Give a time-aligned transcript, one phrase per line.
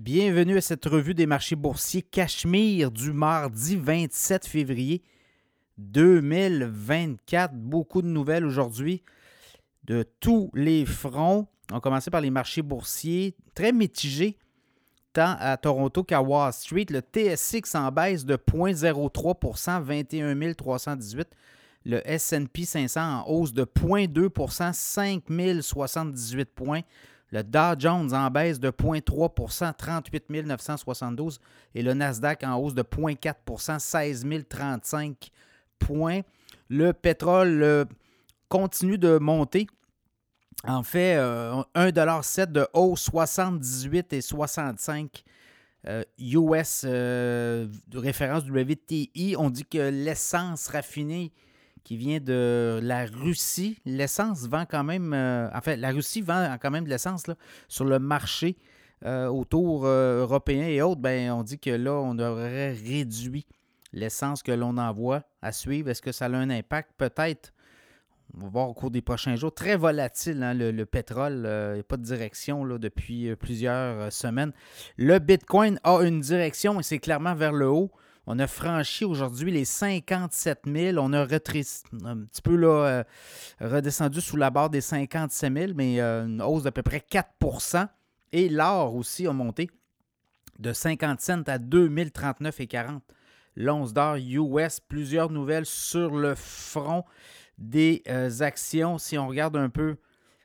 [0.00, 5.02] Bienvenue à cette revue des marchés boursiers Cachemire du mardi 27 février
[5.78, 7.52] 2024.
[7.52, 9.02] Beaucoup de nouvelles aujourd'hui
[9.82, 11.48] de tous les fronts.
[11.72, 14.38] On commencer par les marchés boursiers très mitigés,
[15.12, 16.86] tant à Toronto qu'à Wall Street.
[16.90, 21.26] Le TSX en baisse de 0,03% 21 318.
[21.86, 25.24] Le SP 500 en hausse de 0,2% 5
[25.60, 26.82] 078 points.
[27.30, 31.40] Le Dow Jones en baisse de 0,3% 38 972.
[31.74, 35.30] Et le Nasdaq en hausse de 0,4% 16 035
[35.78, 36.20] points.
[36.68, 37.84] Le pétrole euh,
[38.48, 39.66] continue de monter.
[40.64, 45.24] En fait, 1,7 euh, de hausse, 78 et 65
[46.18, 49.36] US de référence WTI.
[49.38, 51.32] On dit que l'essence raffinée
[51.88, 53.78] qui vient de la Russie.
[53.86, 57.22] L'essence vend quand même, euh, en fait, la Russie vend quand même de l'essence
[57.66, 58.58] sur le marché
[59.06, 61.00] euh, autour euh, européen et autres.
[61.00, 63.46] Ben, on dit que là, on aurait réduit
[63.94, 65.88] l'essence que l'on envoie à suivre.
[65.88, 66.90] Est-ce que ça a un impact?
[66.98, 67.54] Peut-être.
[68.34, 69.54] On va voir au cours des prochains jours.
[69.54, 71.48] Très volatile, hein, le, pétrole.
[71.70, 74.52] Il n'y a pas de direction là, depuis plusieurs semaines.
[74.98, 77.90] Le Bitcoin a une direction et c'est clairement vers le haut.
[78.30, 80.98] On a franchi aujourd'hui les 57 000.
[80.98, 83.02] On a un petit peu euh,
[83.58, 87.88] redescendu sous la barre des 57 000, mais euh, une hausse d'à peu près 4%
[88.32, 89.70] Et l'or aussi a monté
[90.58, 93.00] de 50 cents à 2039,40.
[93.56, 97.06] L'once d'or US, plusieurs nouvelles sur le front
[97.56, 98.98] des euh, actions.
[98.98, 99.96] Si on regarde un peu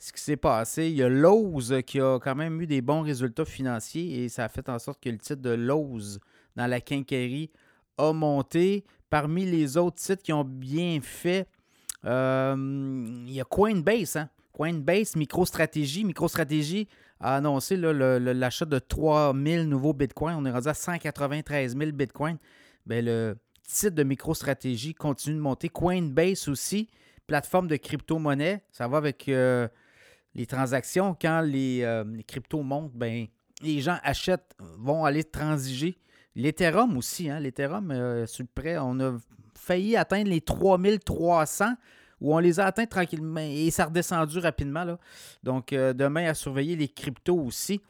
[0.00, 3.02] ce qui s'est passé, il y a Lowe's qui a quand même eu des bons
[3.02, 6.18] résultats financiers et ça a fait en sorte que le titre de Lowe's
[6.56, 7.52] dans la quincaillerie
[7.98, 8.84] a monté.
[9.10, 11.48] Parmi les autres sites qui ont bien fait,
[12.04, 12.54] euh,
[13.26, 14.16] il y a Coinbase.
[14.16, 14.28] Hein?
[14.52, 16.04] Coinbase, MicroStratégie.
[16.04, 16.88] MicroStratégie
[17.20, 20.36] a annoncé l'achat de 3000 nouveaux bitcoins.
[20.36, 22.38] On est rendu à 193 000 bitcoins.
[22.86, 25.68] Ben, le site de MicroStratégie continue de monter.
[25.68, 26.88] Coinbase aussi,
[27.26, 28.62] plateforme de crypto-monnaie.
[28.70, 29.68] Ça va avec euh,
[30.34, 31.16] les transactions.
[31.20, 33.26] Quand les, euh, les cryptos montent, ben,
[33.62, 35.98] les gens achètent, vont aller transiger
[36.34, 37.40] L'Ethereum aussi, hein?
[37.40, 39.16] l'Ethereum, euh, sur prêt, on a
[39.56, 41.74] failli atteindre les 3300
[42.20, 44.84] où on les a atteints tranquillement et ça a redescendu rapidement.
[44.84, 44.98] Là.
[45.42, 47.80] Donc, euh, demain, à surveiller les cryptos aussi.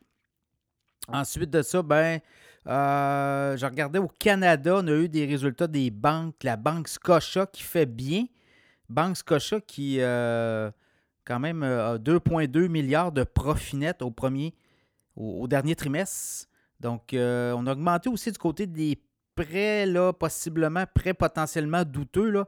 [1.09, 2.21] Ensuite de ça, ben,
[2.67, 6.43] euh, je regardais au Canada, on a eu des résultats des banques.
[6.43, 8.27] La banque Scotia qui fait bien.
[8.91, 14.55] Banque Scotia qui, quand même, a 2,2 milliards de profit net au premier,
[15.17, 16.48] au dernier trimestre.
[16.81, 19.01] Donc, euh, on a augmenté aussi du côté des
[19.35, 22.31] prêts, là, possiblement prêts potentiellement douteux.
[22.31, 22.47] Là.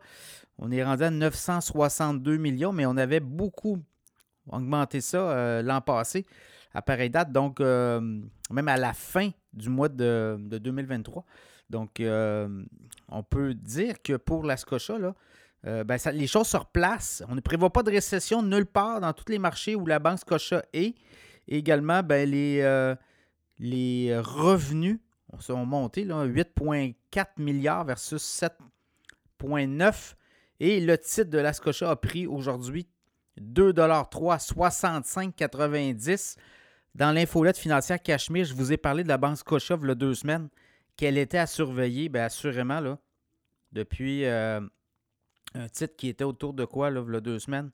[0.58, 3.78] On est rendu à 962 millions, mais on avait beaucoup
[4.50, 6.26] augmenté ça euh, l'an passé
[6.72, 8.00] à pareille date, donc euh,
[8.50, 11.24] même à la fin du mois de, 2023.
[11.69, 15.14] Donc, on peut dire que pour la Scotia, là,
[15.84, 17.24] ben, les choses se replacent.
[17.28, 20.20] On ne prévoit pas de récession nulle part dans tous les marchés où la Banque
[20.20, 20.94] Scotia est.
[21.48, 22.60] également, ben, les,
[23.60, 24.98] les revenus
[25.38, 28.22] sont montés, 8,4 milliards versus
[29.41, 30.15] 7,9.
[30.59, 32.88] Et le titre de la Scotia a pris aujourd'hui
[33.41, 36.37] 2,3 65,90.
[36.94, 39.94] Dans l'infolette financière Cachemire, je vous ai parlé de la Banque Scotia il y a
[39.94, 40.49] deux semaines,
[40.97, 42.09] qu'elle était à surveiller.
[42.09, 42.99] Bien, assurément, là,
[43.72, 44.60] depuis euh,
[45.54, 47.70] un titre qui était autour de quoi, là, il y a deux semaines,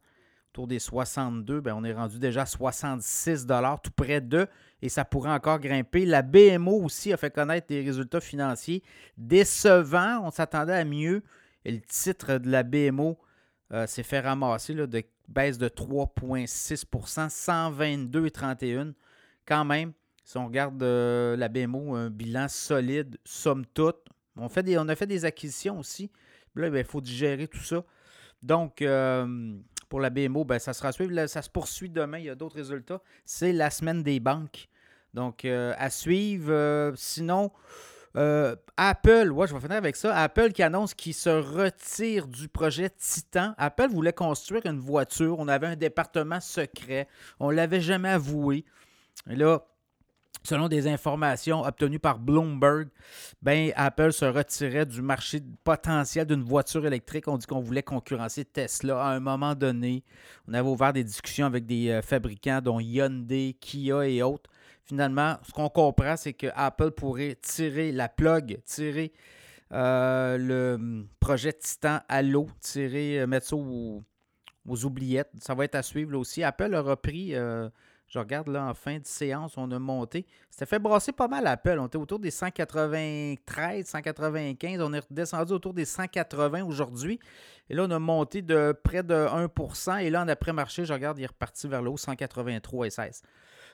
[0.57, 3.47] autour des 62, bien, on est rendu déjà à 66
[3.83, 4.49] tout près de
[4.81, 6.07] et ça pourrait encore grimper.
[6.07, 8.83] La BMO aussi a fait connaître des résultats financiers
[9.19, 10.23] décevants.
[10.25, 11.23] On s'attendait à mieux.
[11.67, 13.19] Et le titre de la BMO
[13.75, 17.29] euh, s'est fait ramasser là, de baisse de 3,6%
[18.11, 18.95] 122,31.
[19.45, 19.93] Quand même,
[20.25, 24.07] si on regarde euh, la BMO, un bilan solide, somme toute.
[24.37, 26.11] On, fait des, on a fait des acquisitions aussi.
[26.55, 27.85] Là, ben, il faut digérer tout ça.
[28.43, 29.59] Donc, euh,
[29.89, 31.27] pour la BMO, ben, ça sera suivre.
[31.27, 32.19] ça se poursuit demain.
[32.19, 33.01] Il y a d'autres résultats.
[33.25, 34.69] C'est la semaine des banques.
[35.15, 36.53] Donc, euh, à suivre.
[36.53, 37.51] Euh, sinon,
[38.17, 40.17] euh, Apple, ouais, je vais finir avec ça.
[40.17, 43.55] Apple qui annonce qu'il se retire du projet Titan.
[43.59, 45.39] Apple voulait construire une voiture.
[45.39, 47.09] On avait un département secret.
[47.41, 48.65] On ne l'avait jamais avoué.
[49.31, 49.65] Et là,
[50.47, 52.87] Selon des informations obtenues par Bloomberg,
[53.43, 57.27] ben, Apple se retirait du marché potentiel d'une voiture électrique.
[57.27, 60.05] On dit qu'on voulait concurrencer Tesla à un moment donné.
[60.47, 64.49] On avait ouvert des discussions avec des euh, fabricants dont Hyundai, Kia et autres.
[64.85, 69.13] Finalement, ce qu'on comprend, c'est que Apple pourrait tirer la plug, tirer
[69.73, 74.05] euh, le hum, projet Titan à l'eau, tirer, euh, mettre ça aux,
[74.85, 75.33] oubliettes.
[75.41, 76.45] Ça va être à suivre là aussi.
[76.45, 77.35] Apple a repris
[78.09, 80.27] Je regarde là en fin de séance, on a monté.
[80.51, 81.77] C'était fait brasser pas mal Apple.
[81.81, 84.81] On était autour des 193, 195.
[84.81, 87.19] On est redescendu autour des 180 aujourd'hui.
[87.69, 91.19] Et là, on a monté de près de 1% Et là, en après-marché, je regarde,
[91.19, 93.23] il est reparti vers le haut, 183 et 16.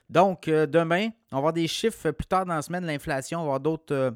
[0.08, 3.42] Donc, euh, demain, on va avoir des chiffres plus tard dans la semaine, l'inflation, on
[3.42, 4.10] va avoir d'autres euh,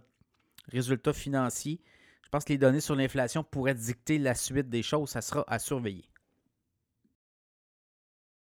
[0.73, 1.81] résultats financiers.
[2.25, 5.11] Je pense que les données sur l'inflation pourraient dicter la suite des choses.
[5.11, 6.09] Ça sera à surveiller.